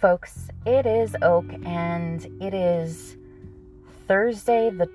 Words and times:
folks. 0.00 0.48
It 0.64 0.86
is 0.86 1.16
Oak, 1.22 1.46
and 1.64 2.24
it 2.40 2.54
is 2.54 3.16
Thursday, 4.06 4.70
the 4.70 4.88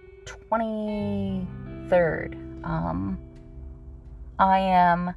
23rd. 0.50 2.36
Um, 2.64 3.20
I 4.40 4.60
am 4.60 5.14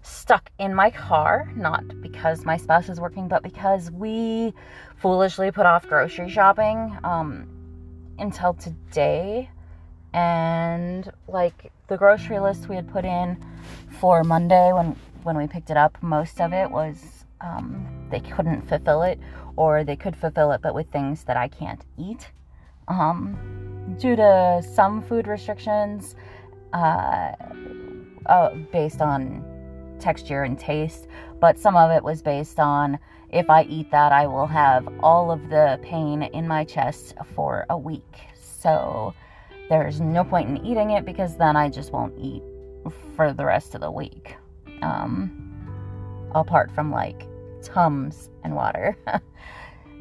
stuck 0.00 0.50
in 0.58 0.74
my 0.74 0.90
car, 0.90 1.52
not 1.54 2.00
because 2.00 2.46
my 2.46 2.56
spouse 2.56 2.88
is 2.88 2.98
working, 2.98 3.28
but 3.28 3.42
because 3.42 3.90
we 3.90 4.54
foolishly 4.96 5.50
put 5.50 5.66
off 5.66 5.86
grocery 5.86 6.30
shopping 6.30 6.96
um, 7.04 7.46
until 8.18 8.54
today. 8.54 9.50
And 10.14 11.12
like 11.28 11.70
the 11.88 11.98
grocery 11.98 12.38
list 12.38 12.70
we 12.70 12.76
had 12.76 12.90
put 12.90 13.04
in 13.04 13.36
for 14.00 14.24
Monday 14.24 14.72
when 14.72 14.96
when 15.22 15.36
we 15.36 15.46
picked 15.46 15.68
it 15.68 15.76
up, 15.76 16.02
most 16.02 16.40
of 16.40 16.54
it 16.54 16.70
was 16.70 17.26
um, 17.42 17.99
they 18.10 18.20
couldn't 18.20 18.68
fulfill 18.68 19.02
it, 19.02 19.18
or 19.56 19.84
they 19.84 19.96
could 19.96 20.16
fulfill 20.16 20.52
it, 20.52 20.60
but 20.62 20.74
with 20.74 20.90
things 20.90 21.24
that 21.24 21.36
I 21.36 21.48
can't 21.48 21.84
eat. 21.98 22.30
Um, 22.88 23.96
due 23.98 24.16
to 24.16 24.62
some 24.74 25.02
food 25.02 25.26
restrictions, 25.26 26.16
uh, 26.72 27.32
uh, 28.26 28.54
based 28.72 29.00
on 29.00 29.44
texture 29.98 30.42
and 30.42 30.58
taste, 30.58 31.06
but 31.40 31.58
some 31.58 31.76
of 31.76 31.90
it 31.90 32.02
was 32.02 32.22
based 32.22 32.58
on 32.58 32.98
if 33.30 33.48
I 33.48 33.62
eat 33.62 33.90
that, 33.92 34.12
I 34.12 34.26
will 34.26 34.46
have 34.46 34.88
all 35.02 35.30
of 35.30 35.50
the 35.50 35.78
pain 35.82 36.22
in 36.22 36.48
my 36.48 36.64
chest 36.64 37.14
for 37.34 37.64
a 37.70 37.78
week. 37.78 38.18
So 38.34 39.14
there's 39.68 40.00
no 40.00 40.24
point 40.24 40.48
in 40.48 40.66
eating 40.66 40.90
it 40.90 41.04
because 41.04 41.36
then 41.36 41.56
I 41.56 41.68
just 41.68 41.92
won't 41.92 42.14
eat 42.18 42.42
for 43.14 43.32
the 43.32 43.44
rest 43.44 43.74
of 43.74 43.80
the 43.80 43.90
week. 43.90 44.34
Um, 44.82 45.40
apart 46.34 46.70
from 46.72 46.90
like 46.90 47.26
Tums 47.62 48.30
and 48.44 48.54
water. 48.54 48.96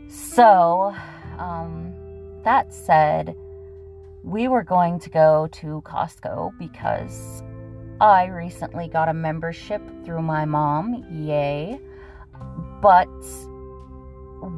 so, 0.10 0.96
um, 1.38 1.94
that 2.44 2.74
said, 2.74 3.36
we 4.24 4.48
were 4.48 4.64
going 4.64 5.00
to 5.00 5.10
go 5.10 5.48
to 5.54 5.82
Costco 5.86 6.58
because 6.58 7.44
I 8.02 8.26
recently 8.26 8.88
got 8.88 9.10
a 9.10 9.14
membership 9.14 9.82
through 10.06 10.22
my 10.22 10.46
mom. 10.46 11.06
Yay. 11.12 11.80
But 12.82 13.08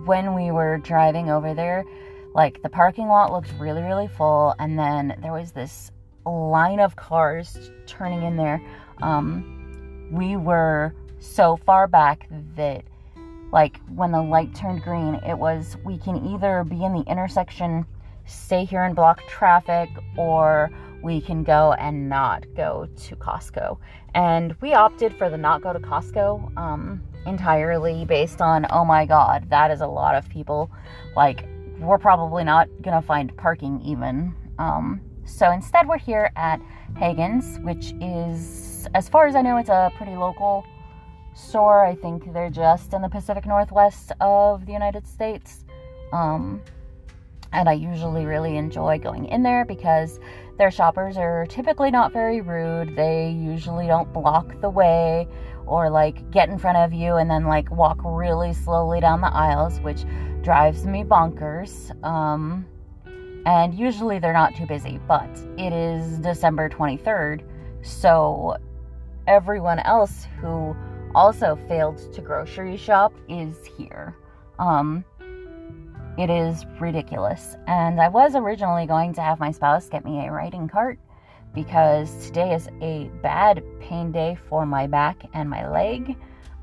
when 0.05 0.35
we 0.35 0.51
were 0.51 0.77
driving 0.77 1.29
over 1.29 1.53
there, 1.53 1.85
like 2.33 2.61
the 2.61 2.69
parking 2.69 3.07
lot 3.07 3.31
looked 3.31 3.51
really, 3.59 3.81
really 3.81 4.07
full, 4.07 4.53
and 4.59 4.77
then 4.77 5.17
there 5.21 5.33
was 5.33 5.51
this 5.51 5.91
line 6.25 6.79
of 6.79 6.95
cars 6.95 7.71
turning 7.87 8.23
in 8.23 8.37
there. 8.37 8.61
Um, 9.01 10.07
we 10.11 10.35
were 10.35 10.93
so 11.19 11.57
far 11.57 11.87
back 11.87 12.27
that 12.55 12.83
like 13.51 13.79
when 13.95 14.11
the 14.11 14.21
light 14.21 14.55
turned 14.55 14.81
green, 14.81 15.15
it 15.25 15.37
was 15.37 15.77
we 15.83 15.97
can 15.97 16.33
either 16.33 16.63
be 16.63 16.83
in 16.83 16.93
the 16.93 17.03
intersection, 17.09 17.85
stay 18.25 18.65
here 18.65 18.83
and 18.83 18.95
block 18.95 19.21
traffic, 19.27 19.89
or 20.17 20.71
we 21.03 21.19
can 21.19 21.43
go 21.43 21.73
and 21.73 22.07
not 22.07 22.45
go 22.55 22.87
to 22.95 23.15
Costco. 23.15 23.77
And 24.13 24.55
we 24.61 24.73
opted 24.73 25.15
for 25.15 25.29
the 25.29 25.37
not 25.37 25.61
go 25.61 25.73
to 25.73 25.79
Costco 25.79 26.57
um, 26.57 27.01
entirely 27.25 28.05
based 28.05 28.41
on, 28.41 28.65
oh 28.69 28.85
my 28.85 29.05
god, 29.05 29.49
that 29.49 29.71
is 29.71 29.81
a 29.81 29.87
lot 29.87 30.15
of 30.15 30.29
people. 30.29 30.71
Like, 31.15 31.45
we're 31.79 31.97
probably 31.97 32.43
not 32.43 32.69
gonna 32.81 33.01
find 33.01 33.35
parking 33.37 33.81
even. 33.81 34.35
Um, 34.59 35.01
so 35.25 35.51
instead, 35.51 35.87
we're 35.87 35.97
here 35.97 36.31
at 36.35 36.61
Haggen's, 36.95 37.59
which 37.59 37.93
is, 38.01 38.87
as 38.93 39.09
far 39.09 39.27
as 39.27 39.35
I 39.35 39.41
know, 39.41 39.57
it's 39.57 39.69
a 39.69 39.91
pretty 39.97 40.15
local 40.15 40.65
store. 41.33 41.85
I 41.85 41.95
think 41.95 42.33
they're 42.33 42.49
just 42.49 42.93
in 42.93 43.01
the 43.01 43.09
Pacific 43.09 43.45
Northwest 43.45 44.11
of 44.19 44.65
the 44.65 44.73
United 44.73 45.07
States. 45.07 45.65
Um, 46.13 46.61
and 47.53 47.67
I 47.67 47.73
usually 47.73 48.25
really 48.25 48.57
enjoy 48.57 48.99
going 48.99 49.25
in 49.25 49.43
there 49.43 49.65
because 49.65 50.19
their 50.57 50.71
shoppers 50.71 51.17
are 51.17 51.45
typically 51.47 51.91
not 51.91 52.13
very 52.13 52.41
rude. 52.41 52.95
They 52.95 53.29
usually 53.29 53.87
don't 53.87 54.11
block 54.13 54.59
the 54.61 54.69
way 54.69 55.27
or 55.65 55.89
like 55.89 56.31
get 56.31 56.49
in 56.49 56.57
front 56.57 56.77
of 56.77 56.93
you 56.93 57.15
and 57.15 57.29
then 57.29 57.45
like 57.45 57.69
walk 57.71 57.99
really 58.03 58.53
slowly 58.53 58.99
down 58.99 59.21
the 59.21 59.33
aisles, 59.33 59.79
which 59.81 60.05
drives 60.43 60.85
me 60.85 61.03
bonkers. 61.03 61.91
Um, 62.03 62.65
and 63.45 63.73
usually 63.73 64.19
they're 64.19 64.33
not 64.33 64.55
too 64.55 64.65
busy, 64.65 64.99
but 65.07 65.29
it 65.57 65.73
is 65.73 66.19
December 66.19 66.69
23rd, 66.69 67.41
so 67.81 68.55
everyone 69.27 69.79
else 69.79 70.27
who 70.39 70.75
also 71.15 71.55
failed 71.67 72.13
to 72.13 72.21
grocery 72.21 72.77
shop 72.77 73.13
is 73.27 73.55
here. 73.77 74.15
Um, 74.59 75.03
it 76.17 76.29
is 76.29 76.65
ridiculous. 76.79 77.55
And 77.67 78.01
I 78.01 78.07
was 78.07 78.35
originally 78.35 78.85
going 78.85 79.13
to 79.13 79.21
have 79.21 79.39
my 79.39 79.51
spouse 79.51 79.89
get 79.89 80.05
me 80.05 80.25
a 80.25 80.31
riding 80.31 80.67
cart 80.67 80.99
because 81.53 82.25
today 82.27 82.53
is 82.53 82.69
a 82.81 83.09
bad 83.21 83.63
pain 83.79 84.11
day 84.11 84.37
for 84.47 84.65
my 84.65 84.87
back 84.87 85.23
and 85.33 85.49
my 85.49 85.69
leg. 85.69 86.15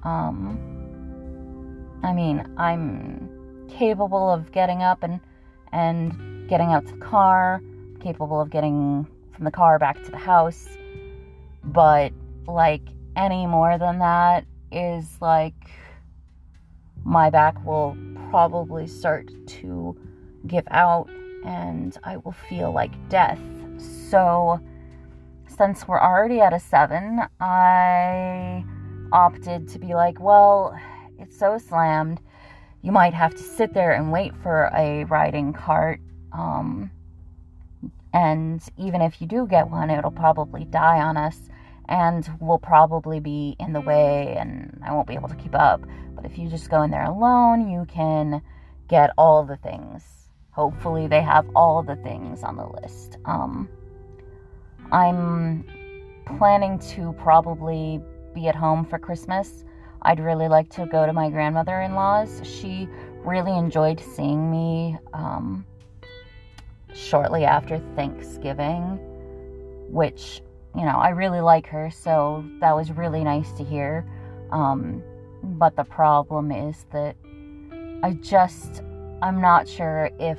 Um, 0.05 0.59
I 2.03 2.13
mean, 2.13 2.47
I'm 2.57 3.67
capable 3.69 4.31
of 4.31 4.53
getting 4.53 4.83
up 4.83 5.03
and 5.03 5.21
and 5.73 6.49
getting 6.49 6.73
out 6.73 6.87
to 6.87 6.93
the 6.93 7.01
car, 7.01 7.63
capable 8.01 8.41
of 8.41 8.49
getting 8.49 9.07
from 9.33 9.45
the 9.45 9.51
car 9.51 9.79
back 9.79 10.03
to 10.05 10.11
the 10.11 10.17
house, 10.17 10.67
but 11.65 12.13
like 12.47 12.83
any 13.19 13.47
more 13.47 13.77
than 13.79 13.99
that 13.99 14.47
is 14.71 15.19
like 15.21 15.71
my 17.05 17.29
back 17.29 17.63
will 17.65 17.97
probably 18.31 18.87
start 18.87 19.31
to 19.47 19.97
give 20.47 20.67
out 20.71 21.11
and 21.45 21.97
I 22.05 22.19
will 22.19 22.35
feel 22.49 22.73
like 22.73 22.93
death. 23.09 23.41
So, 24.11 24.61
since 25.47 25.89
we're 25.89 26.01
already 26.01 26.41
at 26.41 26.53
a 26.53 26.61
seven, 26.61 27.21
I 27.41 28.65
opted 29.13 29.69
to 29.69 29.79
be 29.79 29.95
like, 29.95 30.21
well, 30.21 30.79
it's 31.19 31.37
so 31.37 31.59
slammed. 31.59 32.21
You 32.83 32.93
might 32.93 33.15
have 33.15 33.35
to 33.35 33.43
sit 33.43 33.75
there 33.75 33.93
and 33.93 34.13
wait 34.13 34.33
for 34.43 34.71
a 34.77 35.05
riding 35.05 35.53
cart. 35.53 36.01
Um, 36.33 36.91
and 38.13 38.63
even 38.77 39.01
if 39.01 39.21
you 39.21 39.27
do 39.27 39.47
get 39.47 39.69
one, 39.71 39.91
it'll 39.91 40.11
probably 40.11 40.65
die 40.65 41.01
on 41.01 41.17
us 41.17 41.49
and 41.89 42.29
will 42.41 42.59
probably 42.59 43.19
be 43.19 43.57
in 43.59 43.73
the 43.73 43.81
way 43.81 44.37
and 44.39 44.81
I 44.85 44.93
won't 44.93 45.09
be 45.09 45.15
able 45.15 45.29
to 45.29 45.37
keep 45.37 45.55
up. 45.55 45.83
But 46.15 46.25
if 46.25 46.39
you 46.39 46.49
just 46.49 46.71
go 46.71 46.83
in 46.83 46.91
there 46.91 47.05
alone, 47.05 47.71
you 47.71 47.87
can 47.87 48.43
get 48.89 49.11
all 49.17 49.45
the 49.45 49.57
things. 49.57 50.03
Hopefully, 50.51 51.07
they 51.07 51.23
have 51.23 51.47
all 51.55 51.83
the 51.83 51.97
things 51.97 52.43
on 52.43 52.57
the 52.57 52.67
list. 52.83 53.17
Um, 53.25 53.69
I'm 54.91 55.65
planning 56.39 56.79
to 56.91 57.13
probably 57.13 58.01
be 58.35 58.49
at 58.49 58.57
home 58.57 58.85
for 58.85 58.99
Christmas. 58.99 59.65
I'd 60.03 60.21
really 60.21 60.49
like 60.49 60.69
to 60.71 60.87
go 60.87 61.07
to 61.07 61.13
my 61.13 61.31
grandmother 61.31 61.81
in 61.83 61.95
law's. 61.95 62.41
She 62.45 62.89
really 63.25 63.57
enjoyed 63.57 64.01
seeing 64.01 64.51
me 64.51 64.99
um, 65.13 65.65
shortly 66.93 67.45
after 67.45 67.79
Thanksgiving, 67.95 68.99
which 69.91 70.43
you 70.75 70.83
know, 70.83 70.99
I 70.99 71.11
really 71.11 71.41
like 71.41 71.67
her, 71.67 71.91
so 71.91 72.45
that 72.61 72.75
was 72.75 72.91
really 72.93 73.25
nice 73.25 73.53
to 73.53 73.65
hear. 73.65 74.07
Um, 74.51 75.03
but 75.43 75.77
the 75.77 75.85
problem 75.85 76.51
is 76.51 76.87
that 76.93 77.17
I 78.03 78.13
just, 78.13 78.83
I'm 79.23 79.41
not 79.41 79.69
sure 79.69 80.11
if 80.19 80.39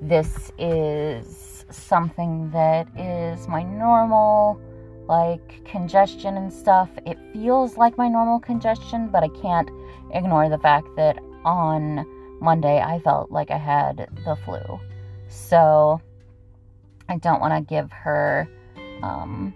this 0.00 0.50
is 0.58 1.64
something 1.70 2.50
that 2.50 2.88
is 2.96 3.46
my 3.48 3.62
normal, 3.62 4.60
like 5.08 5.64
congestion 5.64 6.36
and 6.36 6.52
stuff. 6.52 6.88
It 7.06 7.18
feels 7.32 7.76
like 7.76 7.98
my 7.98 8.08
normal 8.08 8.40
congestion, 8.40 9.08
but 9.08 9.22
I 9.22 9.28
can't 9.40 9.70
ignore 10.12 10.48
the 10.48 10.58
fact 10.58 10.88
that 10.96 11.18
on 11.44 12.06
Monday 12.40 12.80
I 12.80 13.00
felt 13.00 13.30
like 13.30 13.50
I 13.50 13.58
had 13.58 14.08
the 14.24 14.36
flu. 14.44 14.80
So 15.28 16.00
I 17.08 17.18
don't 17.18 17.40
want 17.40 17.54
to 17.54 17.74
give 17.74 17.90
her 17.92 18.48
um, 19.02 19.54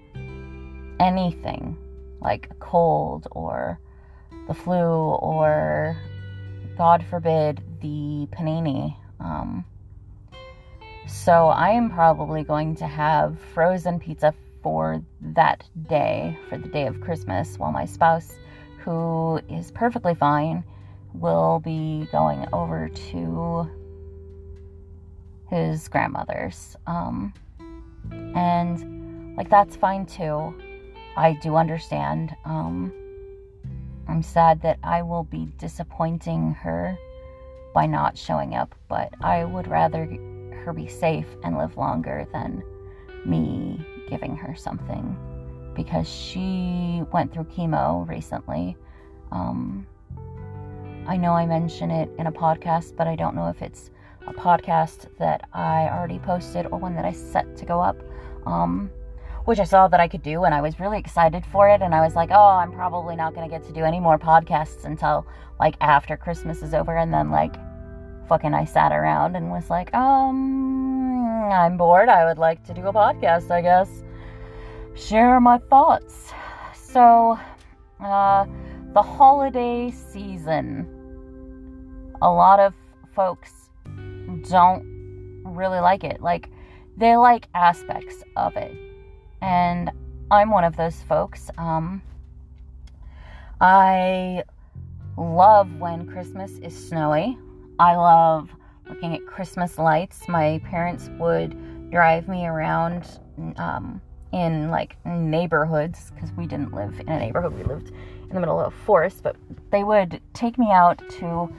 anything 1.01 1.77
like 2.21 2.49
a 2.51 2.55
cold 2.55 3.29
or 3.31 3.79
the 4.49 4.55
flu 4.55 4.77
or, 4.77 5.97
God 6.77 7.05
forbid, 7.09 7.63
the 7.81 8.29
panini. 8.33 8.97
Um, 9.21 9.65
so 11.07 11.49
I 11.49 11.71
am 11.71 11.91
probably 11.91 12.43
going 12.43 12.75
to 12.77 12.87
have 12.87 13.39
frozen 13.55 13.99
pizza 14.01 14.35
for 14.63 15.03
that 15.21 15.65
day, 15.89 16.39
for 16.49 16.59
the 16.59 16.69
day 16.69 16.87
of 16.87 17.01
Christmas, 17.01 17.59
while 17.59 17.73
my 17.73 17.85
spouse, 17.85 18.33
who 18.81 19.41
is 19.49 19.71
perfectly 19.71 20.15
fine, 20.15 20.65
will 21.15 21.61
be 21.61 22.09
going 22.13 22.47
over 22.53 22.89
to 22.89 23.71
his 25.49 25.89
grandmother's. 25.89 26.77
Um, 26.87 27.33
and 28.11 28.96
like, 29.37 29.51
that's 29.51 29.77
fine 29.77 30.07
too. 30.07 30.55
I 31.17 31.39
do 31.43 31.57
understand. 31.57 32.35
Um, 32.45 32.93
I'm 34.09 34.23
sad 34.23 34.63
that 34.63 34.79
I 34.83 35.03
will 35.03 35.25
be 35.25 35.49
disappointing 35.59 36.53
her 36.53 36.97
by 37.75 37.87
not 37.87 38.17
showing 38.17 38.55
up, 38.55 38.75
but 38.89 39.13
I 39.21 39.45
would 39.45 39.69
rather 39.69 40.07
her 40.65 40.73
be 40.73 40.89
safe 40.89 41.27
and 41.43 41.59
live 41.59 41.77
longer 41.77 42.27
than 42.33 42.63
me 43.25 43.85
giving 44.09 44.37
her 44.37 44.55
something 44.55 45.17
because 45.75 46.09
she 46.09 47.03
went 47.13 47.33
through 47.33 47.45
chemo 47.45 48.09
recently. 48.09 48.77
Um, 49.33 49.87
I 51.07 51.17
know 51.17 51.33
I 51.33 51.47
mention 51.47 51.91
it 51.91 52.11
in 52.19 52.27
a 52.27 52.33
podcast, 52.33 52.97
but 52.97 53.07
I 53.07 53.15
don't 53.15 53.35
know 53.35 53.49
if 53.49 53.63
it's 53.63 53.91
a 54.27 54.33
podcast 54.33 55.07
that 55.19 55.49
I 55.53 55.89
already 55.89 56.19
posted 56.19 56.67
or 56.67 56.79
one 56.79 56.97
that 56.97 57.05
I 57.05 57.13
set 57.13 57.57
to 57.59 57.65
go 57.65 57.81
up. 57.81 57.97
Um, 58.45 58.91
which 59.47 59.61
I 59.61 59.65
saw 59.65 59.87
that 59.89 60.01
I 60.01 60.09
could 60.09 60.23
do, 60.23 60.45
and 60.45 60.53
I 60.53 60.61
was 60.61 60.81
really 60.81 60.99
excited 60.99 61.45
for 61.47 61.69
it. 61.69 61.81
And 61.81 61.95
I 61.95 62.01
was 62.01 62.17
like, 62.17 62.31
oh, 62.33 62.49
I'm 62.49 62.73
probably 62.73 63.15
not 63.15 63.33
going 63.33 63.49
to 63.49 63.51
get 63.51 63.65
to 63.69 63.73
do 63.73 63.85
any 63.85 64.01
more 64.01 64.19
podcasts 64.19 64.85
until 64.85 65.25
like 65.61 65.77
after 65.81 66.17
Christmas 66.17 66.63
is 66.63 66.75
over. 66.75 66.97
And 66.97 67.15
then, 67.15 67.31
like, 67.31 67.55
fucking, 68.29 68.53
I 68.53 68.65
sat 68.65 68.91
around 68.91 69.37
and 69.37 69.51
was 69.51 69.71
like, 69.71 69.95
um, 69.95 71.45
I'm 71.45 71.77
bored. 71.77 72.09
I 72.09 72.25
would 72.25 72.39
like 72.39 72.65
to 72.65 72.75
do 72.75 72.89
a 72.89 72.93
podcast, 72.93 73.53
I 73.53 73.63
guess. 73.63 73.89
Share 74.97 75.41
my 75.41 75.59
thoughts. 75.59 76.33
So, 76.75 77.39
uh, 78.01 78.47
the 78.95 79.03
holiday 79.03 79.93
season. 79.93 80.93
A 82.21 82.31
lot 82.31 82.59
of 82.59 82.75
folks 83.15 83.53
don't 84.49 85.43
really 85.45 85.79
like 85.79 86.03
it. 86.03 86.21
Like, 86.21 86.49
they 86.97 87.17
like 87.17 87.47
aspects 87.55 88.25
of 88.35 88.57
it 88.57 88.86
and 89.47 89.93
I'm 90.33 90.51
one 90.51 90.65
of 90.65 90.77
those 90.77 91.01
folks. 91.03 91.51
Um, 91.57 92.03
I 93.61 94.43
love 95.17 95.73
when 95.79 96.09
Christmas 96.09 96.59
is 96.59 96.89
snowy. 96.89 97.39
I 97.79 97.95
love 97.95 98.51
looking 98.89 99.15
at 99.15 99.25
Christmas 99.25 99.79
lights. 99.79 100.27
My 100.29 100.61
parents 100.65 101.09
would 101.21 101.91
drive 101.93 102.27
me 102.27 102.45
around 102.45 103.21
um, 103.57 104.01
in 104.33 104.69
like 104.71 104.97
neighborhoods 105.07 106.11
because 106.13 106.33
we 106.33 106.47
didn't 106.47 106.75
live 106.75 106.99
in 106.99 107.09
a 107.09 107.19
neighborhood. 107.19 107.55
We 107.55 107.63
lived 107.63 107.91
in 107.91 108.31
the 108.31 108.41
middle 108.41 108.61
of 108.61 108.75
a 108.75 108.77
forest, 108.85 109.23
but 109.23 109.37
they 109.71 109.85
would 109.85 110.21
take 110.35 110.59
me 110.59 110.73
out 110.73 111.01
to 111.21 111.55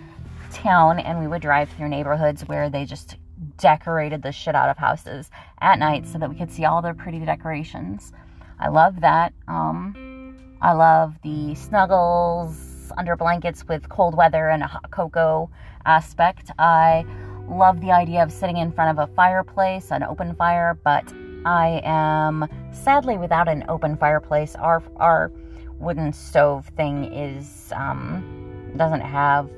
town 0.52 1.00
and 1.00 1.20
we 1.22 1.28
would 1.28 1.42
drive 1.42 1.70
through 1.70 1.88
neighborhoods 1.88 2.42
where 2.48 2.70
they 2.70 2.84
just 2.84 3.16
decorated 3.58 4.22
the 4.24 4.32
shit 4.34 4.56
out 4.56 4.70
of 4.70 4.78
houses 4.78 5.30
at 5.62 5.80
night 5.80 6.08
so 6.08 6.18
that 6.18 6.30
we 6.30 6.36
could 6.36 6.52
see 6.52 6.66
all 6.66 6.82
their 6.82 6.94
pretty 6.94 7.20
decorations. 7.20 8.12
I 8.60 8.70
love 8.70 9.02
that. 9.02 9.34
Um, 9.48 10.36
I 10.62 10.74
love 10.74 11.16
the 11.24 11.56
snuggles 11.56 12.92
under 12.98 13.16
blankets 13.16 13.68
with 13.68 13.88
cold 13.90 14.16
weather 14.16 14.50
and 14.50 14.64
a 14.64 14.68
hot 14.68 14.90
cocoa 14.92 15.50
aspect. 15.86 16.52
I 16.58 17.06
love 17.48 17.82
the 17.82 17.92
idea 17.92 18.24
of 18.24 18.32
sitting 18.32 18.58
in 18.58 18.72
front 18.72 18.98
of 18.98 19.10
a 19.10 19.14
fireplace, 19.14 19.92
an 19.92 20.04
open 20.04 20.36
fire, 20.36 20.78
but 20.84 21.12
I 21.46 21.82
am 21.84 22.48
sadly 22.72 23.18
without 23.18 23.48
an 23.48 23.66
open 23.70 23.98
fireplace. 23.98 24.56
Our 24.56 24.84
our 24.98 25.32
wooden 25.80 26.12
stove 26.12 26.68
thing 26.76 27.06
is 27.14 27.72
um, 27.76 28.74
doesn't 28.76 29.02
have 29.02 29.50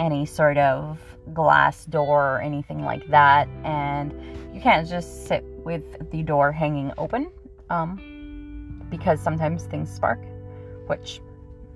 any 0.00 0.26
sort 0.26 0.56
of 0.56 0.98
glass 1.32 1.84
door 1.84 2.36
or 2.36 2.40
anything 2.40 2.84
like 2.84 3.06
that, 3.10 3.46
and 3.62 4.12
you 4.52 4.60
can't 4.60 4.88
just 4.88 5.26
sit 5.28 5.44
with 5.64 6.10
the 6.10 6.22
door 6.22 6.50
hanging 6.50 6.92
open 6.98 7.30
um, 7.68 8.82
because 8.90 9.20
sometimes 9.20 9.64
things 9.64 9.92
spark. 9.92 10.18
Which, 10.86 11.20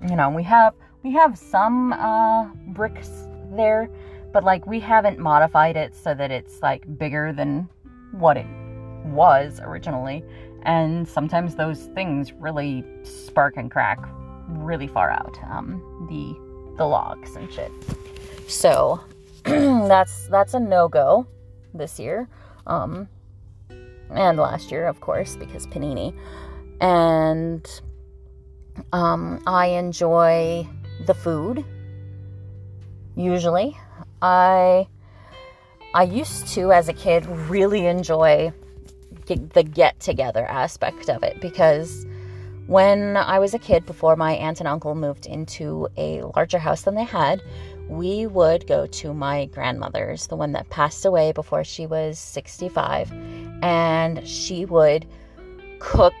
you 0.09 0.15
know, 0.17 0.29
we 0.29 0.43
have 0.43 0.73
we 1.03 1.13
have 1.13 1.37
some 1.37 1.93
uh, 1.93 2.45
bricks 2.73 3.09
there, 3.51 3.89
but 4.33 4.43
like 4.43 4.65
we 4.65 4.79
haven't 4.79 5.19
modified 5.19 5.77
it 5.77 5.95
so 5.95 6.13
that 6.15 6.31
it's 6.31 6.61
like 6.61 6.83
bigger 6.97 7.31
than 7.31 7.69
what 8.11 8.35
it 8.35 8.47
was 9.05 9.61
originally. 9.63 10.25
And 10.63 11.07
sometimes 11.07 11.55
those 11.55 11.83
things 11.93 12.33
really 12.33 12.83
spark 13.03 13.55
and 13.55 13.69
crack 13.69 13.99
really 14.47 14.87
far 14.87 15.11
out. 15.11 15.37
Um, 15.49 16.07
the 16.09 16.35
the 16.77 16.85
logs 16.85 17.35
and 17.35 17.51
shit. 17.51 17.71
So 18.47 18.99
that's 19.43 20.27
that's 20.27 20.53
a 20.53 20.59
no 20.59 20.87
go 20.87 21.27
this 21.73 21.99
year, 21.99 22.27
um, 22.67 23.07
and 24.09 24.37
last 24.37 24.71
year, 24.71 24.87
of 24.87 25.01
course, 25.01 25.35
because 25.35 25.67
panini. 25.67 26.15
And 26.81 27.65
um, 28.91 29.41
I 29.47 29.67
enjoy 29.67 30.67
the 31.05 31.13
food. 31.13 31.63
Usually, 33.15 33.77
I 34.21 34.87
I 35.93 36.03
used 36.03 36.47
to, 36.49 36.71
as 36.71 36.89
a 36.89 36.93
kid, 36.93 37.25
really 37.49 37.85
enjoy 37.85 38.51
the 39.25 39.63
get 39.63 39.99
together 39.99 40.45
aspect 40.45 41.09
of 41.09 41.23
it 41.23 41.39
because 41.41 42.05
when 42.67 43.17
I 43.17 43.39
was 43.39 43.53
a 43.53 43.59
kid, 43.59 43.85
before 43.85 44.15
my 44.15 44.33
aunt 44.33 44.59
and 44.59 44.67
uncle 44.67 44.95
moved 44.95 45.25
into 45.25 45.87
a 45.97 46.23
larger 46.35 46.57
house 46.57 46.81
than 46.83 46.95
they 46.95 47.03
had, 47.03 47.41
we 47.87 48.25
would 48.25 48.65
go 48.67 48.87
to 48.87 49.13
my 49.13 49.45
grandmother's, 49.45 50.27
the 50.27 50.35
one 50.35 50.51
that 50.53 50.69
passed 50.69 51.05
away 51.05 51.31
before 51.31 51.63
she 51.63 51.85
was 51.85 52.17
65, 52.17 53.11
and 53.61 54.27
she 54.27 54.65
would 54.65 55.05
cook 55.79 56.13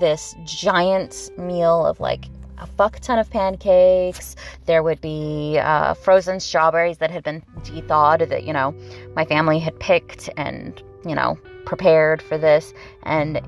this 0.00 0.34
giant 0.44 1.30
meal 1.38 1.86
of 1.86 2.00
like 2.00 2.24
a 2.58 2.66
fuck 2.66 2.98
ton 3.00 3.18
of 3.18 3.30
pancakes. 3.30 4.36
There 4.66 4.82
would 4.82 5.00
be 5.00 5.58
uh, 5.60 5.94
frozen 5.94 6.40
strawberries 6.40 6.98
that 6.98 7.10
had 7.10 7.22
been 7.22 7.42
thawed 7.86 8.20
that, 8.20 8.44
you 8.44 8.52
know, 8.52 8.74
my 9.14 9.24
family 9.24 9.58
had 9.58 9.78
picked 9.78 10.30
and, 10.36 10.82
you 11.06 11.14
know, 11.14 11.38
prepared 11.64 12.22
for 12.22 12.38
this. 12.38 12.72
And 13.02 13.40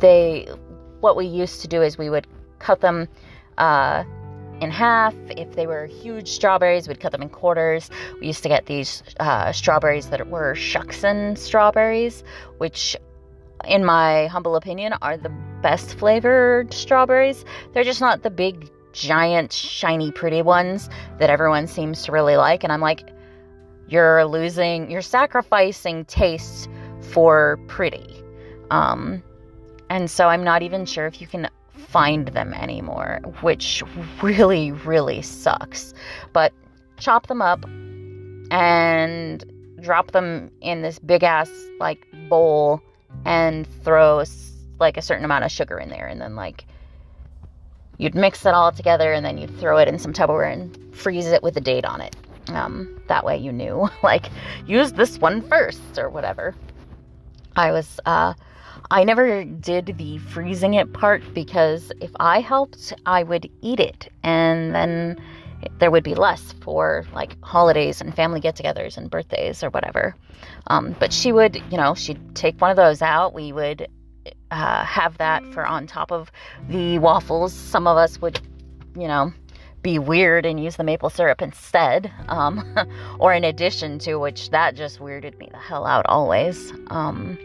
they, 0.00 0.48
what 1.04 1.16
we 1.16 1.26
used 1.26 1.60
to 1.60 1.68
do 1.68 1.82
is 1.82 1.98
we 1.98 2.08
would 2.08 2.26
cut 2.60 2.80
them 2.80 3.06
uh, 3.58 4.04
in 4.62 4.70
half. 4.70 5.14
If 5.28 5.54
they 5.54 5.66
were 5.66 5.84
huge 5.84 6.28
strawberries, 6.28 6.88
we'd 6.88 6.98
cut 6.98 7.12
them 7.12 7.20
in 7.20 7.28
quarters. 7.28 7.90
We 8.20 8.26
used 8.28 8.42
to 8.44 8.48
get 8.48 8.64
these 8.64 9.02
uh, 9.20 9.52
strawberries 9.52 10.08
that 10.08 10.26
were 10.28 10.54
Shuksan 10.54 11.36
strawberries, 11.36 12.24
which, 12.56 12.96
in 13.68 13.84
my 13.84 14.28
humble 14.28 14.56
opinion, 14.56 14.94
are 15.02 15.18
the 15.18 15.28
best 15.60 15.98
flavored 15.98 16.72
strawberries. 16.72 17.44
They're 17.74 17.84
just 17.84 18.00
not 18.00 18.22
the 18.22 18.30
big, 18.30 18.70
giant, 18.94 19.52
shiny, 19.52 20.10
pretty 20.10 20.40
ones 20.40 20.88
that 21.18 21.28
everyone 21.28 21.66
seems 21.66 22.04
to 22.04 22.12
really 22.12 22.36
like. 22.36 22.64
And 22.64 22.72
I'm 22.72 22.80
like, 22.80 23.10
you're 23.88 24.24
losing, 24.24 24.90
you're 24.90 25.02
sacrificing 25.02 26.06
taste 26.06 26.70
for 27.12 27.58
pretty. 27.66 28.22
Um, 28.70 29.22
and 29.94 30.10
so 30.10 30.26
I'm 30.26 30.42
not 30.42 30.62
even 30.62 30.86
sure 30.86 31.06
if 31.06 31.20
you 31.20 31.28
can 31.28 31.48
find 31.76 32.26
them 32.26 32.52
anymore, 32.52 33.20
which 33.42 33.80
really, 34.22 34.72
really 34.72 35.22
sucks. 35.22 35.94
But 36.32 36.52
chop 36.98 37.28
them 37.28 37.40
up 37.40 37.64
and 38.50 39.44
drop 39.80 40.10
them 40.10 40.50
in 40.60 40.82
this 40.82 40.98
big 40.98 41.22
ass 41.22 41.48
like 41.78 42.08
bowl 42.28 42.82
and 43.24 43.68
throw 43.84 44.24
like 44.80 44.96
a 44.96 45.02
certain 45.02 45.24
amount 45.24 45.44
of 45.44 45.52
sugar 45.52 45.78
in 45.78 45.90
there 45.90 46.08
and 46.08 46.20
then 46.20 46.34
like 46.34 46.64
you'd 47.98 48.16
mix 48.16 48.44
it 48.44 48.52
all 48.52 48.72
together 48.72 49.12
and 49.12 49.24
then 49.24 49.38
you'd 49.38 49.56
throw 49.60 49.78
it 49.78 49.86
in 49.86 50.00
some 50.00 50.12
Tupperware 50.12 50.52
and 50.52 50.92
freeze 50.92 51.26
it 51.26 51.40
with 51.40 51.56
a 51.56 51.60
date 51.60 51.84
on 51.84 52.00
it. 52.00 52.16
Um, 52.48 53.00
that 53.06 53.24
way 53.24 53.36
you 53.36 53.52
knew 53.52 53.88
like 54.02 54.26
use 54.66 54.94
this 54.94 55.18
one 55.18 55.40
first 55.42 55.98
or 55.98 56.10
whatever. 56.10 56.52
I 57.54 57.70
was 57.70 58.00
uh 58.06 58.34
I 58.94 59.02
never 59.02 59.42
did 59.42 59.96
the 59.98 60.18
freezing 60.18 60.74
it 60.74 60.92
part 60.92 61.34
because 61.34 61.90
if 62.00 62.12
I 62.20 62.38
helped, 62.38 62.92
I 63.04 63.24
would 63.24 63.50
eat 63.60 63.80
it 63.80 64.08
and 64.22 64.72
then 64.72 65.20
there 65.80 65.90
would 65.90 66.04
be 66.04 66.14
less 66.14 66.52
for 66.60 67.04
like 67.12 67.36
holidays 67.42 68.00
and 68.00 68.14
family 68.14 68.38
get 68.38 68.54
togethers 68.54 68.96
and 68.96 69.10
birthdays 69.10 69.64
or 69.64 69.70
whatever. 69.70 70.14
Um, 70.68 70.94
but 71.00 71.12
she 71.12 71.32
would, 71.32 71.56
you 71.72 71.76
know, 71.76 71.96
she'd 71.96 72.36
take 72.36 72.60
one 72.60 72.70
of 72.70 72.76
those 72.76 73.02
out. 73.02 73.34
We 73.34 73.52
would 73.52 73.88
uh, 74.52 74.84
have 74.84 75.18
that 75.18 75.44
for 75.46 75.66
on 75.66 75.88
top 75.88 76.12
of 76.12 76.30
the 76.68 77.00
waffles. 77.00 77.52
Some 77.52 77.88
of 77.88 77.96
us 77.96 78.20
would, 78.20 78.40
you 78.96 79.08
know, 79.08 79.32
be 79.82 79.98
weird 79.98 80.46
and 80.46 80.62
use 80.62 80.76
the 80.76 80.84
maple 80.84 81.10
syrup 81.10 81.42
instead, 81.42 82.12
um, 82.28 82.78
or 83.18 83.32
in 83.34 83.42
addition 83.42 83.98
to 83.98 84.20
which 84.20 84.50
that 84.50 84.76
just 84.76 85.00
weirded 85.00 85.36
me 85.38 85.48
the 85.50 85.58
hell 85.58 85.84
out 85.84 86.06
always. 86.06 86.72
Um, 86.90 87.36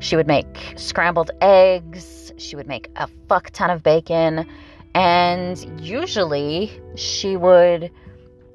she 0.00 0.16
would 0.16 0.26
make 0.26 0.74
scrambled 0.76 1.30
eggs, 1.40 2.32
she 2.36 2.56
would 2.56 2.66
make 2.66 2.90
a 2.96 3.08
fuck 3.28 3.50
ton 3.50 3.70
of 3.70 3.82
bacon, 3.82 4.46
and 4.94 5.80
usually 5.80 6.70
she 6.96 7.36
would 7.36 7.90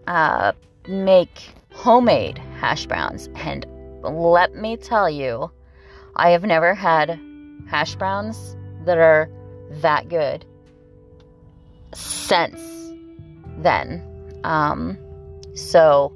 uh, 0.07 0.51
make 0.87 1.53
homemade 1.71 2.37
hash 2.59 2.85
browns. 2.85 3.29
And 3.35 3.65
let 4.03 4.55
me 4.55 4.77
tell 4.77 5.09
you, 5.09 5.51
I 6.15 6.29
have 6.31 6.43
never 6.43 6.73
had 6.73 7.19
hash 7.67 7.95
browns 7.95 8.55
that 8.85 8.97
are 8.97 9.29
that 9.81 10.09
good 10.09 10.45
since 11.93 12.61
then. 13.57 14.01
Um, 14.43 14.97
So, 15.55 16.13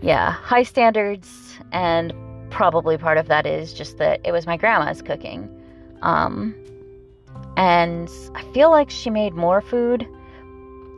yeah, 0.00 0.32
high 0.32 0.62
standards, 0.62 1.58
and 1.70 2.14
probably 2.52 2.98
part 2.98 3.18
of 3.18 3.28
that 3.28 3.46
is 3.46 3.72
just 3.72 3.98
that 3.98 4.20
it 4.24 4.30
was 4.30 4.46
my 4.46 4.56
grandma's 4.56 5.02
cooking. 5.02 5.48
Um, 6.02 6.54
and 7.56 8.08
I 8.34 8.42
feel 8.52 8.70
like 8.70 8.90
she 8.90 9.10
made 9.10 9.34
more 9.34 9.60
food 9.60 10.06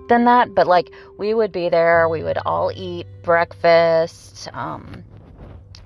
than 0.09 0.25
that, 0.25 0.55
but 0.55 0.67
like 0.67 0.91
we 1.17 1.33
would 1.33 1.53
be 1.53 1.69
there, 1.69 2.09
we 2.09 2.23
would 2.23 2.39
all 2.45 2.71
eat 2.75 3.07
breakfast 3.23 4.49
um, 4.53 5.03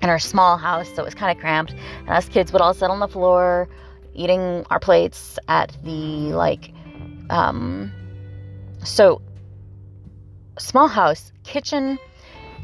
in 0.01 0.09
our 0.09 0.19
small 0.19 0.57
house, 0.57 0.87
so 0.93 1.01
it 1.01 1.05
was 1.05 1.15
kind 1.15 1.35
of 1.35 1.39
cramped, 1.39 1.73
and 1.99 2.09
us 2.09 2.27
kids 2.27 2.51
would 2.51 2.61
all 2.61 2.73
sit 2.73 2.89
on 2.89 2.99
the 2.99 3.07
floor 3.07 3.69
eating 4.15 4.65
our 4.69 4.79
plates 4.79 5.39
at 5.47 5.77
the 5.83 6.33
like 6.33 6.73
um, 7.29 7.91
so 8.83 9.21
small 10.57 10.87
house 10.87 11.31
kitchen 11.43 11.97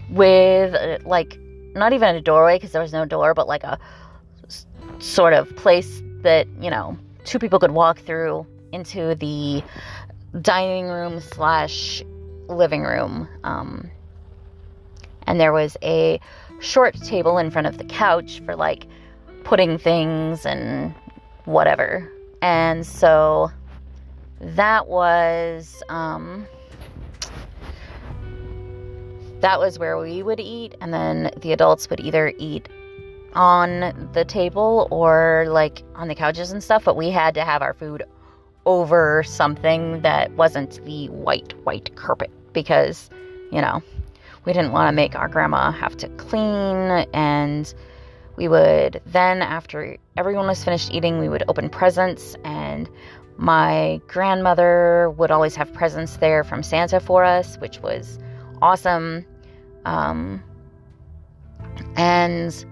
with 0.10 0.74
uh, 0.74 0.98
like 1.06 1.40
not 1.76 1.94
even 1.94 2.16
a 2.16 2.22
doorway 2.22 2.58
because 2.58 2.72
there 2.72 2.82
was 2.82 2.94
no 2.94 3.06
door, 3.06 3.34
but 3.34 3.48
like 3.48 3.64
a 3.64 3.78
sort 5.00 5.34
of 5.34 5.54
place 5.56 6.02
that 6.22 6.48
you 6.60 6.70
know 6.70 6.98
two 7.26 7.40
people 7.40 7.60
could 7.60 7.72
walk 7.72 8.00
through 8.00 8.46
into 8.72 9.16
the 9.16 9.64
dining 10.42 10.88
room 10.88 11.20
slash 11.20 12.04
living 12.48 12.84
room. 12.84 13.28
Um, 13.44 13.90
and 15.28 15.40
there 15.40 15.54
was 15.54 15.78
a 15.82 16.20
short 16.60 16.96
table 17.02 17.38
in 17.38 17.52
front 17.52 17.68
of 17.68 17.78
the 17.78 17.84
couch 17.84 18.42
for 18.46 18.56
like 18.56 18.86
putting 19.44 19.78
things 19.78 20.46
and 20.46 20.94
whatever. 21.46 22.12
And 22.42 22.86
so 22.86 23.52
that 24.40 24.88
was 24.88 25.82
um, 25.90 26.46
that 29.42 29.60
was 29.60 29.80
where 29.80 29.98
we 29.98 30.24
would 30.24 30.40
eat, 30.40 30.76
and 30.82 30.94
then 30.94 31.32
the 31.42 31.52
adults 31.52 31.90
would 31.90 32.00
either 32.00 32.34
eat 32.38 32.70
on 33.34 34.10
the 34.14 34.24
table 34.26 34.88
or 34.92 35.46
like 35.50 35.84
on 35.96 36.08
the 36.08 36.16
couches 36.16 36.52
and 36.52 36.64
stuff. 36.64 36.84
But 36.84 36.96
we 36.96 37.10
had 37.10 37.34
to 37.36 37.44
have 37.44 37.62
our 37.62 37.74
food 37.74 38.04
over 38.66 39.24
something 39.24 40.02
that 40.02 40.32
wasn't 40.32 40.84
the 40.86 41.08
white 41.10 41.54
white 41.66 41.96
carpet 41.96 42.32
because 42.54 43.10
you 43.52 43.62
know 43.62 43.82
we 44.46 44.54
didn't 44.54 44.72
want 44.72 44.88
to 44.88 44.92
make 44.92 45.16
our 45.16 45.28
grandma 45.28 45.72
have 45.72 45.96
to 45.98 46.08
clean 46.18 47.06
and 47.14 47.76
we 48.38 48.48
would 48.48 49.00
then 49.06 49.44
after 49.44 49.98
everyone 50.18 50.48
was 50.48 50.64
finished 50.64 50.92
eating 50.92 51.20
we 51.20 51.30
would 51.30 51.44
open 51.48 51.70
presents 51.70 52.36
and 52.44 52.90
my 53.38 54.00
grandmother 54.08 55.14
would 55.18 55.32
always 55.32 55.56
have 55.56 55.72
presents 55.74 56.18
there 56.18 56.44
from 56.44 56.64
Santa 56.64 57.00
for 57.00 57.24
us, 57.24 57.58
which 57.58 57.80
was 57.82 58.18
awesome. 58.62 59.26
Um, 59.86 60.44
and 61.96 62.66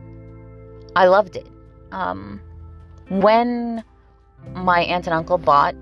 I 0.96 1.08
loved 1.08 1.36
it. 1.36 1.48
Um, 1.92 2.42
when 3.10 3.84
my 4.54 4.82
aunt 4.82 5.08
and 5.08 5.14
uncle 5.14 5.38
bought 5.38 5.76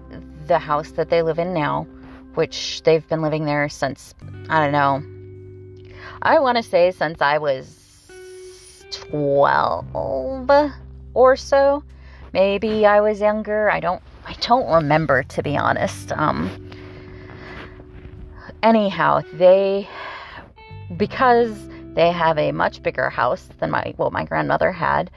the 0.48 0.60
house 0.60 0.92
that 0.92 1.10
they 1.10 1.22
live 1.22 1.40
in 1.40 1.54
now, 1.54 1.88
which 2.36 2.82
they've 2.84 3.08
been 3.08 3.22
living 3.22 3.46
there 3.46 3.70
since, 3.70 4.14
I 4.50 4.64
don't 4.64 4.72
know, 4.72 5.04
I 6.22 6.40
want 6.40 6.58
to 6.58 6.64
say 6.64 6.92
since 6.92 7.22
I 7.22 7.38
was 7.38 8.08
12 8.92 10.72
or 11.14 11.36
so. 11.36 11.84
Maybe 12.34 12.86
I 12.86 13.02
was 13.02 13.20
younger. 13.20 13.70
I 13.70 13.80
don't 13.80 14.02
I 14.26 14.34
don't 14.42 14.72
remember 14.72 15.24
to 15.24 15.44
be 15.44 15.58
honest. 15.58 16.12
Um 16.14 16.71
anyhow, 18.64 19.22
they 19.34 19.88
because 20.98 21.56
they 21.94 22.12
have 22.12 22.38
a 22.38 22.52
much 22.52 22.82
bigger 22.84 23.10
house 23.10 23.48
than 23.60 23.72
my 23.72 23.94
what 23.98 24.14
my 24.14 24.26
grandmother 24.26 24.72
had, 24.72 25.12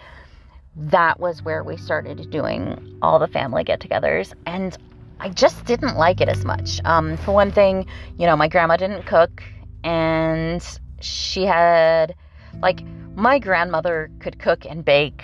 that 0.77 1.21
was 1.21 1.43
where 1.43 1.63
we 1.63 1.77
started 1.77 2.31
doing 2.31 2.99
all 3.03 3.19
the 3.19 3.29
family 3.29 3.65
get-togethers 3.65 4.33
and 4.47 4.77
I 5.21 5.29
just 5.29 5.65
didn't 5.65 5.97
like 5.97 6.21
it 6.21 6.29
as 6.29 6.45
much. 6.45 6.81
Um, 6.85 7.17
for 7.19 7.33
one 7.33 7.53
thing, 7.53 7.87
you 8.19 8.27
know, 8.27 8.37
my 8.37 8.49
grandma 8.49 8.77
didn't 8.77 9.07
cook 9.07 9.43
and 9.85 10.63
she 11.01 11.45
had 11.45 12.15
like 12.61 12.83
my 13.15 13.39
grandmother 13.39 14.11
could 14.19 14.39
cook 14.39 14.67
and 14.67 14.85
bake 14.85 15.23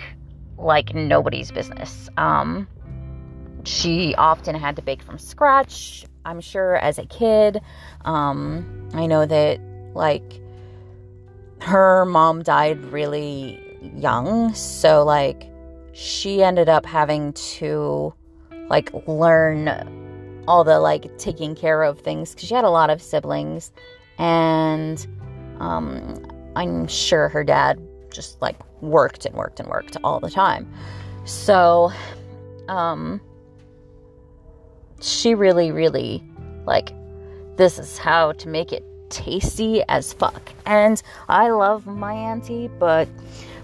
like 0.57 0.93
nobody's 0.95 1.51
business. 1.51 2.09
Um, 2.17 2.67
she 3.63 4.15
often 4.15 4.55
had 4.55 4.75
to 4.77 4.81
bake 4.81 5.01
from 5.01 5.17
scratch, 5.17 6.05
I'm 6.25 6.41
sure, 6.41 6.75
as 6.77 6.97
a 6.97 7.05
kid. 7.05 7.61
Um, 8.05 8.89
I 8.93 9.07
know 9.07 9.25
that, 9.25 9.59
like, 9.93 10.41
her 11.59 12.05
mom 12.05 12.43
died 12.43 12.83
really 12.85 13.59
young, 13.95 14.53
so, 14.53 15.03
like, 15.03 15.49
she 15.93 16.43
ended 16.43 16.69
up 16.69 16.85
having 16.85 17.33
to, 17.33 18.13
like, 18.69 18.91
learn 19.07 20.43
all 20.47 20.63
the, 20.63 20.79
like, 20.79 21.17
taking 21.17 21.55
care 21.55 21.83
of 21.83 21.99
things 21.99 22.33
because 22.33 22.47
she 22.47 22.55
had 22.55 22.65
a 22.65 22.69
lot 22.69 22.89
of 22.89 23.01
siblings, 23.01 23.71
and, 24.17 25.05
um, 25.59 26.23
I'm 26.55 26.87
sure 26.87 27.29
her 27.29 27.43
dad 27.43 27.79
just 28.11 28.41
like 28.41 28.57
worked 28.81 29.25
and 29.25 29.35
worked 29.35 29.59
and 29.59 29.69
worked 29.69 29.97
all 30.03 30.19
the 30.19 30.29
time. 30.29 30.71
So, 31.23 31.91
um, 32.67 33.21
she 35.01 35.35
really, 35.35 35.71
really 35.71 36.23
like 36.65 36.93
this 37.57 37.77
is 37.77 37.97
how 37.97 38.31
to 38.33 38.47
make 38.47 38.71
it 38.71 38.83
tasty 39.09 39.83
as 39.87 40.13
fuck. 40.13 40.51
And 40.65 41.01
I 41.27 41.49
love 41.49 41.85
my 41.85 42.13
auntie, 42.13 42.69
but 42.79 43.07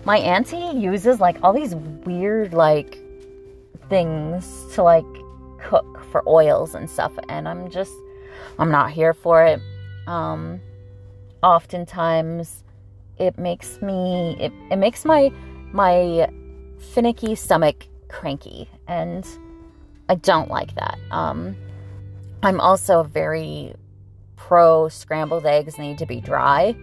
my 0.06 0.18
auntie 0.18 0.78
uses 0.78 1.20
like 1.20 1.38
all 1.44 1.54
these 1.54 1.76
weird 1.76 2.54
like 2.54 3.00
things 3.90 4.66
to 4.74 4.84
like 4.84 5.06
cook 5.60 6.04
for 6.12 6.28
oils 6.28 6.76
and 6.76 6.90
stuff 6.90 7.12
and 7.30 7.48
I'm 7.48 7.70
just 7.70 7.94
I'm 8.60 8.70
not 8.70 8.92
here 8.92 9.14
for 9.14 9.44
it. 9.44 9.62
Um 10.08 10.62
oftentimes 11.44 12.64
it 13.18 13.38
makes 13.38 13.82
me 13.82 14.38
it, 14.40 14.52
it 14.72 14.78
makes 14.78 15.06
my 15.06 15.32
my 15.72 16.30
finicky 16.80 17.36
stomach 17.36 17.88
cranky 18.08 18.70
and 18.88 19.26
I 20.10 20.16
don't 20.16 20.50
like 20.50 20.76
that. 20.76 20.98
Um 21.12 21.56
I'm 22.44 22.60
also 22.60 23.04
very 23.04 23.74
pro 24.36 24.88
scrambled 24.90 25.46
eggs 25.46 25.78
need 25.78 25.98
to 25.98 26.06
be 26.06 26.22
dry 26.22 26.76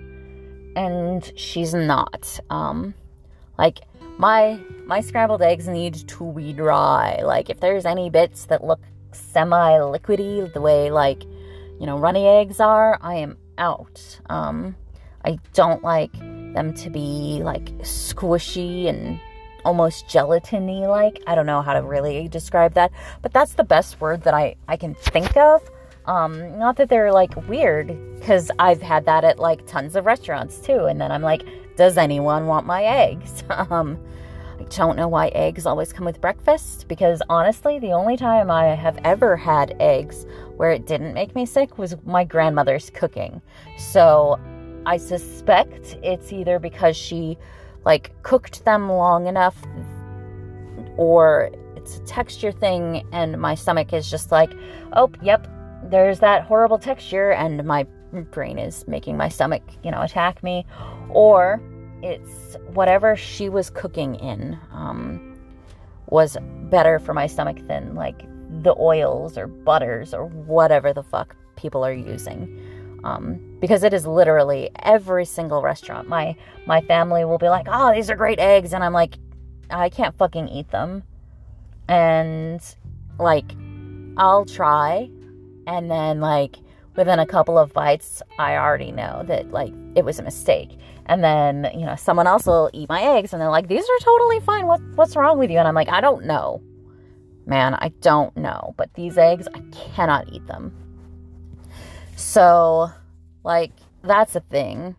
and 0.77 1.33
she's 1.37 1.75
not. 1.75 2.39
Um 2.51 2.95
like 3.59 3.81
my 4.19 4.61
my 4.87 5.01
scrambled 5.01 5.43
eggs 5.43 5.69
need 5.69 5.95
to 6.09 6.33
be 6.33 6.53
dry. 6.53 7.21
Like 7.23 7.51
if 7.51 7.61
there's 7.61 7.87
any 7.87 8.11
bits 8.11 8.47
that 8.47 8.65
look 8.65 8.81
semi 9.13 9.79
liquidy 9.79 10.53
the 10.53 10.61
way 10.61 10.91
like 10.91 11.23
you 11.25 11.87
know 11.87 11.99
runny 11.99 12.27
eggs 12.27 12.61
are, 12.61 12.99
I 13.01 13.17
am 13.17 13.37
out. 13.59 14.21
Um 14.29 14.77
I 15.25 15.39
don't 15.55 15.83
like 15.83 16.13
them 16.13 16.75
to 16.75 16.91
be 16.91 17.41
like 17.43 17.67
squishy 17.79 18.89
and 18.89 19.19
almost 19.65 20.07
gelatiny 20.07 20.89
like. 20.89 21.23
I 21.27 21.35
don't 21.35 21.47
know 21.47 21.63
how 21.63 21.75
to 21.75 21.83
really 21.83 22.29
describe 22.29 22.75
that, 22.75 22.93
but 23.23 23.33
that's 23.33 23.55
the 23.55 23.65
best 23.65 24.01
word 24.01 24.23
that 24.23 24.35
I, 24.35 24.57
I 24.69 24.77
can 24.77 24.95
think 24.95 25.37
of. 25.37 25.63
Um, 26.07 26.59
not 26.59 26.77
that 26.77 26.89
they're 26.89 27.13
like 27.13 27.35
weird, 27.49 27.97
because 28.19 28.51
I've 28.59 28.83
had 28.83 29.07
that 29.07 29.25
at 29.25 29.39
like 29.39 29.67
tons 29.67 29.97
of 29.97 30.05
restaurants 30.05 30.59
too. 30.59 30.85
And 30.85 31.01
then 31.01 31.11
I'm 31.11 31.23
like, 31.23 31.47
does 31.77 31.97
anyone 31.97 32.47
want 32.47 32.67
my 32.67 32.85
eggs? 32.85 33.43
um, 33.51 33.99
I 34.59 34.63
don't 34.65 34.97
know 34.97 35.09
why 35.09 35.29
eggs 35.29 35.67
always 35.67 35.93
come 35.93 36.05
with 36.05 36.21
breakfast 36.21 36.87
because 36.87 37.21
honestly, 37.29 37.79
the 37.79 37.93
only 37.93 38.17
time 38.17 38.51
I 38.51 38.67
have 38.75 38.99
ever 39.03 39.37
had 39.37 39.77
eggs 39.81 40.27
where 40.57 40.71
it 40.71 40.87
didn't 40.87 41.15
make 41.15 41.35
me 41.35 41.45
sick 41.47 41.77
was 41.79 41.97
my 42.05 42.23
grandmother's 42.23 42.91
cooking. 42.91 43.43
So 43.77 44.39
I 44.87 44.99
suspect 44.99 45.99
it's 46.03 46.33
either 46.33 46.59
because 46.59 46.97
she 46.97 47.37
like 47.85 48.11
cooked 48.23 48.65
them 48.65 48.91
long 48.91 49.27
enough 49.27 49.57
or 50.97 51.51
it's 51.77 51.99
a 51.99 52.01
texture 52.05 52.53
thing 52.53 53.07
and 53.13 53.39
my 53.41 53.55
stomach 53.55 53.93
is 53.93 54.11
just 54.11 54.33
like, 54.33 54.53
"Oh, 54.93 55.11
yep, 55.23 55.47
there's 55.85 56.21
that 56.21 56.45
horrible 56.45 56.79
texture 56.79 57.33
and 57.33 57.63
my 57.65 57.87
brain 58.31 58.59
is 58.59 58.87
making 58.87 59.17
my 59.17 59.29
stomach, 59.29 59.63
you 59.83 59.91
know, 59.91 60.01
attack 60.03 60.43
me." 60.43 60.65
Or 61.11 61.61
it's 62.03 62.57
whatever 62.73 63.17
she 63.17 63.49
was 63.49 63.71
cooking 63.71 64.15
in 64.17 64.59
um, 64.73 65.39
was 66.09 66.37
better 66.71 66.99
for 66.99 67.13
my 67.15 67.27
stomach 67.27 67.59
than 67.67 67.95
like 67.95 68.23
the 68.63 68.75
oils 68.79 69.37
or 69.37 69.47
butters 69.47 70.15
or 70.15 70.27
whatever 70.27 70.93
the 70.93 71.03
fuck 71.03 71.37
people 71.57 71.85
are 71.85 71.93
using 71.93 72.61
um, 73.05 73.59
because 73.61 73.85
it 73.85 73.93
is 73.93 74.07
literally 74.07 74.71
every 74.83 75.25
single 75.25 75.63
restaurant. 75.63 76.09
My 76.09 76.35
my 76.67 76.81
family 76.83 77.25
will 77.25 77.39
be 77.39 77.49
like, 77.49 77.67
"Oh, 77.69 77.95
these 77.95 78.11
are 78.11 78.17
great 78.17 78.41
eggs," 78.41 78.73
and 78.73 78.83
I'm 78.83 78.93
like, 78.93 79.15
"I 79.71 79.91
can't 79.91 80.17
fucking 80.17 80.49
eat 80.49 80.71
them," 80.71 81.05
and 81.87 82.61
like 83.19 83.55
I'll 84.17 84.47
try, 84.47 85.11
and 85.67 85.91
then 85.91 86.21
like 86.21 86.57
within 86.97 87.19
a 87.19 87.27
couple 87.27 87.59
of 87.59 87.73
bites, 87.73 88.23
I 88.39 88.57
already 88.57 88.91
know 88.91 89.23
that 89.27 89.51
like 89.51 89.73
it 89.95 90.05
was 90.05 90.19
a 90.19 90.23
mistake. 90.23 90.79
And 91.07 91.23
then, 91.23 91.71
you 91.75 91.85
know, 91.85 91.97
someone 91.97 92.27
else 92.27 92.47
will 92.47 92.71
eat 92.73 92.89
my 92.89 93.03
eggs 93.03 93.33
and 93.33 93.43
they're 93.43 93.51
like, 93.51 93.69
these 93.69 93.85
are 93.85 93.99
totally 94.01 94.41
fine. 94.41 94.67
What, 94.67 94.81
what's 94.95 95.17
wrong 95.17 95.39
with 95.39 95.51
you? 95.51 95.59
And 95.59 95.69
I'm 95.69 95.75
like, 95.75 95.91
I 95.91 96.01
don't 96.01 96.25
know. 96.25 96.63
Man, 97.45 97.75
I 97.75 97.89
don't 98.01 98.35
know. 98.39 98.73
But 98.79 98.95
these 98.95 99.19
eggs, 99.19 99.47
I 99.55 99.61
cannot 99.95 100.33
eat 100.33 100.47
them. 100.47 100.73
So, 102.17 102.91
like, 103.45 103.73
that's 104.03 104.37
a 104.37 104.41
thing. 104.41 104.97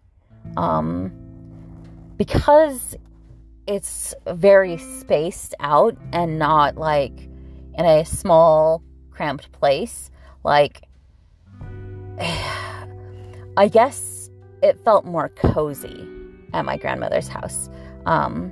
Um, 0.58 1.12
because 2.18 2.96
it's 3.68 4.14
very 4.28 4.78
spaced 4.78 5.56
out 5.60 5.98
and 6.14 6.38
not 6.38 6.78
like 6.78 7.28
in 7.78 7.86
a 7.86 8.06
small, 8.06 8.84
cramped 9.12 9.52
place, 9.52 10.12
like, 10.44 10.84
I 13.58 13.68
guess 13.70 14.30
it 14.62 14.80
felt 14.84 15.06
more 15.06 15.30
cozy 15.30 16.08
at 16.54 16.66
my 16.66 16.78
grandmother's 16.78 17.28
house. 17.28 17.70
Um, 18.06 18.52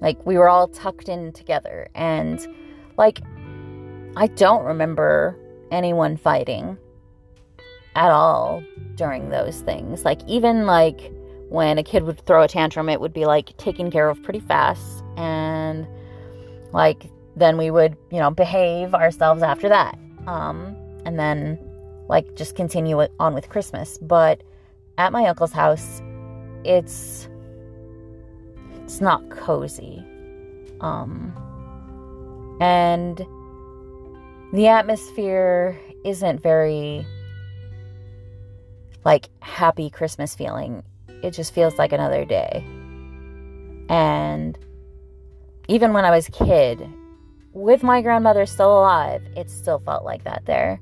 like 0.00 0.24
we 0.26 0.36
were 0.36 0.48
all 0.48 0.68
tucked 0.68 1.08
in 1.08 1.32
together, 1.32 1.88
and 1.94 2.44
like 2.98 3.20
I 4.16 4.26
don't 4.26 4.64
remember 4.64 5.38
anyone 5.70 6.16
fighting 6.16 6.76
at 7.94 8.10
all 8.10 8.62
during 8.96 9.28
those 9.30 9.60
things. 9.60 10.04
Like 10.04 10.20
even 10.26 10.66
like 10.66 11.12
when 11.48 11.78
a 11.78 11.82
kid 11.82 12.04
would 12.04 12.24
throw 12.26 12.42
a 12.42 12.48
tantrum, 12.48 12.88
it 12.88 13.00
would 13.00 13.12
be 13.12 13.24
like 13.24 13.56
taken 13.56 13.90
care 13.90 14.08
of 14.08 14.22
pretty 14.22 14.40
fast, 14.40 15.02
and 15.16 15.86
like 16.72 17.10
then 17.36 17.56
we 17.56 17.70
would 17.70 17.96
you 18.10 18.18
know 18.18 18.30
behave 18.30 18.94
ourselves 18.94 19.42
after 19.42 19.68
that. 19.68 19.98
Um, 20.26 20.76
and 21.04 21.18
then 21.18 21.58
like 22.08 22.34
just 22.36 22.56
continue 22.56 23.06
on 23.18 23.34
with 23.34 23.48
Christmas. 23.48 23.98
But 23.98 24.42
at 24.98 25.12
my 25.12 25.26
uncle's 25.26 25.52
house, 25.52 26.00
it's 26.64 27.28
it's 28.82 29.00
not 29.00 29.28
cozy. 29.30 30.04
Um 30.80 31.32
and 32.60 33.26
the 34.52 34.68
atmosphere 34.68 35.78
isn't 36.04 36.40
very 36.40 37.06
like 39.04 39.28
happy 39.40 39.90
Christmas 39.90 40.34
feeling. 40.34 40.82
It 41.22 41.32
just 41.32 41.54
feels 41.54 41.76
like 41.76 41.92
another 41.92 42.24
day. 42.24 42.64
And 43.88 44.58
even 45.68 45.92
when 45.92 46.04
I 46.04 46.10
was 46.10 46.28
a 46.28 46.32
kid, 46.32 46.88
with 47.52 47.82
my 47.82 48.00
grandmother 48.02 48.46
still 48.46 48.78
alive, 48.78 49.22
it 49.36 49.50
still 49.50 49.78
felt 49.78 50.04
like 50.04 50.24
that 50.24 50.44
there. 50.46 50.80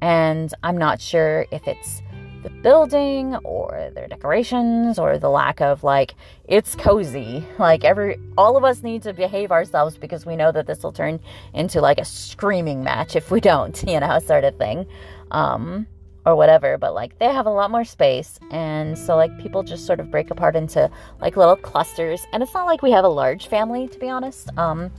And 0.00 0.52
I'm 0.62 0.76
not 0.76 1.00
sure 1.00 1.46
if 1.50 1.66
it's 1.66 2.02
the 2.42 2.50
building 2.50 3.34
or 3.36 3.90
their 3.94 4.06
decorations 4.06 4.98
or 4.98 5.18
the 5.18 5.28
lack 5.28 5.60
of 5.60 5.82
like 5.82 6.14
it's 6.44 6.76
cozy 6.76 7.44
like 7.58 7.82
every 7.82 8.20
all 8.38 8.56
of 8.56 8.62
us 8.62 8.84
need 8.84 9.02
to 9.02 9.12
behave 9.12 9.50
ourselves 9.50 9.96
because 9.98 10.24
we 10.24 10.36
know 10.36 10.52
that 10.52 10.64
this 10.64 10.84
will 10.84 10.92
turn 10.92 11.18
into 11.54 11.80
like 11.80 11.98
a 11.98 12.04
screaming 12.04 12.84
match 12.84 13.16
if 13.16 13.32
we 13.32 13.40
don't 13.40 13.82
you 13.88 13.98
know 13.98 14.20
sort 14.20 14.44
of 14.44 14.56
thing 14.58 14.86
um 15.32 15.88
or 16.26 16.36
whatever 16.36 16.76
but 16.76 16.92
like 16.92 17.18
they 17.18 17.26
have 17.32 17.46
a 17.46 17.50
lot 17.50 17.70
more 17.70 17.84
space 17.84 18.38
and 18.50 18.98
so 18.98 19.16
like 19.16 19.36
people 19.38 19.62
just 19.62 19.86
sort 19.86 20.00
of 20.00 20.10
break 20.10 20.30
apart 20.30 20.56
into 20.56 20.90
like 21.20 21.36
little 21.36 21.56
clusters 21.56 22.26
and 22.32 22.42
it's 22.42 22.52
not 22.52 22.66
like 22.66 22.82
we 22.82 22.90
have 22.90 23.04
a 23.04 23.08
large 23.08 23.46
family 23.46 23.88
to 23.88 23.98
be 23.98 24.10
honest 24.10 24.50
um 24.58 24.90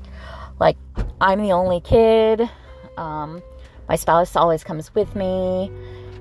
like 0.60 0.78
i'm 1.22 1.42
the 1.42 1.52
only 1.52 1.82
kid 1.82 2.50
um 2.98 3.42
my 3.88 3.96
spouse 3.96 4.36
always 4.36 4.64
comes 4.64 4.94
with 4.94 5.16
me. 5.16 5.72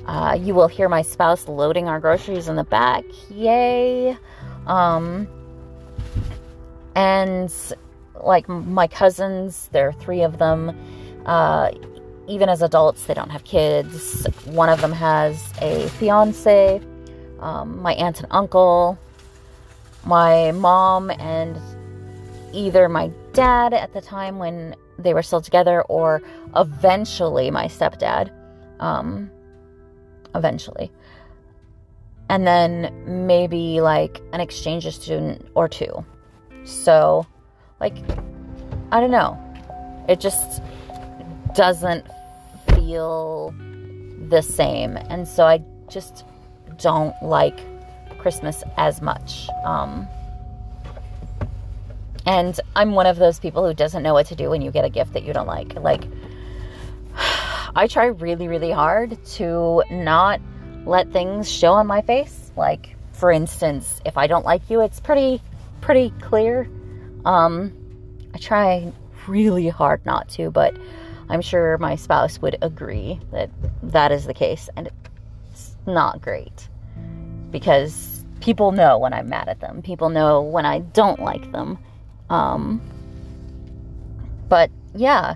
Uh, 0.06 0.38
you 0.40 0.54
will 0.54 0.68
hear 0.68 0.88
my 0.88 1.02
spouse 1.02 1.48
loading 1.48 1.88
our 1.88 1.98
groceries 1.98 2.48
in 2.48 2.56
the 2.56 2.64
back. 2.64 3.04
Yay. 3.28 4.16
Um, 4.66 5.26
and 6.94 7.52
like 8.14 8.48
my 8.48 8.86
cousins, 8.86 9.68
there 9.72 9.88
are 9.88 9.92
three 9.92 10.22
of 10.22 10.38
them. 10.38 10.78
Uh, 11.26 11.72
even 12.28 12.48
as 12.48 12.62
adults, 12.62 13.06
they 13.06 13.14
don't 13.14 13.30
have 13.30 13.44
kids. 13.44 14.26
One 14.44 14.68
of 14.68 14.80
them 14.80 14.92
has 14.92 15.52
a 15.60 15.88
fiance. 15.90 16.80
Um, 17.40 17.80
my 17.82 17.92
aunt 17.94 18.20
and 18.20 18.28
uncle, 18.30 18.98
my 20.04 20.52
mom, 20.52 21.10
and 21.10 21.58
either 22.52 22.88
my 22.88 23.10
dad 23.32 23.74
at 23.74 23.92
the 23.92 24.00
time 24.00 24.38
when 24.38 24.74
they 24.98 25.12
were 25.12 25.22
still 25.22 25.42
together, 25.42 25.82
or 25.82 26.22
eventually 26.54 27.50
my 27.50 27.66
stepdad. 27.66 28.32
Um, 28.80 29.30
eventually. 30.36 30.92
And 32.28 32.46
then 32.46 33.26
maybe 33.26 33.80
like 33.80 34.20
an 34.32 34.40
exchange 34.40 34.86
student 34.92 35.46
or 35.54 35.68
two. 35.68 36.04
So, 36.64 37.26
like, 37.80 37.96
I 38.92 39.00
don't 39.00 39.10
know. 39.10 39.38
It 40.08 40.20
just 40.20 40.62
doesn't 41.54 42.06
feel 42.86 43.52
the 44.28 44.42
same. 44.42 44.96
And 44.96 45.26
so 45.26 45.44
I 45.44 45.62
just 45.88 46.24
don't 46.78 47.20
like 47.22 47.58
Christmas 48.18 48.62
as 48.76 49.02
much. 49.02 49.48
Um, 49.64 50.06
and 52.24 52.58
I'm 52.74 52.92
one 52.92 53.06
of 53.06 53.16
those 53.16 53.38
people 53.38 53.66
who 53.66 53.74
doesn't 53.74 54.02
know 54.02 54.12
what 54.14 54.26
to 54.26 54.36
do 54.36 54.50
when 54.50 54.62
you 54.62 54.70
get 54.70 54.84
a 54.84 54.90
gift 54.90 55.12
that 55.14 55.24
you 55.24 55.32
don't 55.32 55.46
like. 55.46 55.74
Like, 55.74 56.04
I 57.74 57.86
try 57.88 58.06
really, 58.06 58.48
really 58.48 58.70
hard 58.70 59.22
to 59.34 59.82
not 59.90 60.40
let 60.84 61.12
things 61.12 61.50
show 61.50 61.72
on 61.72 61.86
my 61.86 62.02
face. 62.02 62.52
Like, 62.56 62.96
for 63.12 63.30
instance, 63.30 64.00
if 64.04 64.16
I 64.16 64.26
don't 64.26 64.44
like 64.44 64.70
you, 64.70 64.80
it's 64.80 65.00
pretty, 65.00 65.42
pretty 65.80 66.10
clear. 66.20 66.68
Um, 67.24 67.72
I 68.34 68.38
try 68.38 68.92
really 69.26 69.68
hard 69.68 70.04
not 70.06 70.28
to, 70.30 70.50
but 70.50 70.76
I'm 71.28 71.42
sure 71.42 71.76
my 71.78 71.96
spouse 71.96 72.40
would 72.40 72.56
agree 72.62 73.20
that 73.32 73.50
that 73.82 74.12
is 74.12 74.26
the 74.26 74.34
case, 74.34 74.68
and 74.76 74.88
it's 75.50 75.76
not 75.86 76.20
great 76.20 76.68
because 77.50 78.24
people 78.40 78.72
know 78.72 78.98
when 78.98 79.12
I'm 79.12 79.28
mad 79.28 79.48
at 79.48 79.60
them. 79.60 79.82
People 79.82 80.08
know 80.08 80.40
when 80.42 80.66
I 80.66 80.80
don't 80.80 81.20
like 81.20 81.50
them. 81.52 81.78
Um, 82.30 82.80
but 84.48 84.70
yeah, 84.94 85.34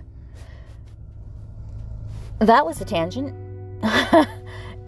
that 2.38 2.64
was 2.64 2.80
a 2.80 2.84
tangent. 2.84 3.34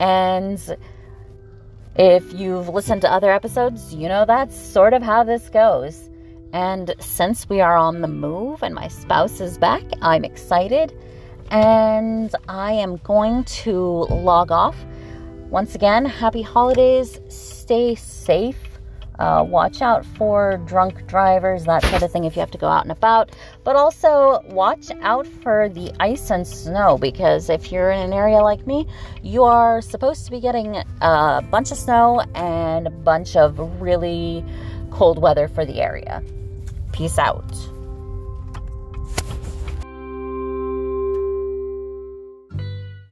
and 0.00 0.76
if 1.96 2.32
you've 2.32 2.68
listened 2.68 3.02
to 3.02 3.10
other 3.10 3.32
episodes, 3.32 3.94
you 3.94 4.08
know 4.08 4.24
that's 4.24 4.56
sort 4.56 4.94
of 4.94 5.02
how 5.02 5.24
this 5.24 5.48
goes. 5.48 6.08
And 6.52 6.94
since 6.98 7.48
we 7.48 7.60
are 7.60 7.76
on 7.76 8.02
the 8.02 8.08
move 8.08 8.62
and 8.62 8.74
my 8.74 8.88
spouse 8.88 9.40
is 9.40 9.58
back, 9.58 9.82
I'm 10.02 10.24
excited. 10.24 10.96
And 11.50 12.34
I 12.48 12.72
am 12.72 12.96
going 12.98 13.44
to 13.44 13.76
log 13.76 14.50
off. 14.50 14.76
Once 15.50 15.74
again, 15.74 16.04
happy 16.04 16.42
holidays. 16.42 17.20
Stay 17.28 17.94
safe 17.94 18.72
uh, 19.18 19.44
watch 19.48 19.82
out 19.82 20.04
for 20.04 20.60
drunk 20.66 21.06
drivers, 21.06 21.64
that 21.64 21.84
sort 21.84 22.02
of 22.02 22.10
thing, 22.10 22.24
if 22.24 22.34
you 22.34 22.40
have 22.40 22.50
to 22.50 22.58
go 22.58 22.66
out 22.66 22.82
and 22.82 22.90
about. 22.90 23.30
But 23.62 23.76
also 23.76 24.40
watch 24.48 24.90
out 25.00 25.26
for 25.26 25.68
the 25.68 25.92
ice 26.00 26.30
and 26.30 26.46
snow 26.46 26.98
because 26.98 27.48
if 27.48 27.70
you're 27.70 27.92
in 27.92 28.00
an 28.00 28.12
area 28.12 28.38
like 28.38 28.66
me, 28.66 28.86
you 29.22 29.44
are 29.44 29.80
supposed 29.80 30.24
to 30.24 30.30
be 30.30 30.40
getting 30.40 30.82
a 31.00 31.40
bunch 31.50 31.70
of 31.70 31.78
snow 31.78 32.24
and 32.34 32.86
a 32.86 32.90
bunch 32.90 33.36
of 33.36 33.58
really 33.80 34.44
cold 34.90 35.20
weather 35.20 35.46
for 35.46 35.64
the 35.64 35.80
area. 35.80 36.22
Peace 36.92 37.18
out. 37.18 37.71